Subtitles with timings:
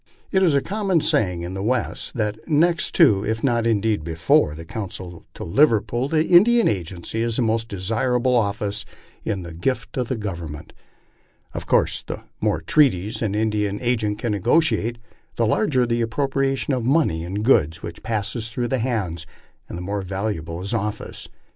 [0.31, 4.55] It is a common saying in the West that next to, if not indeed before,
[4.55, 8.83] the consulship to Liverpool, an Indian agency is the most desirable office
[9.23, 10.73] in the gift of the Government.
[11.53, 14.97] Of course the more treaties an Indian agent can negotiate,
[15.35, 19.27] the larger the ap propriation of money and goods which passes through his hands,
[19.69, 21.29] and the more valuable his office.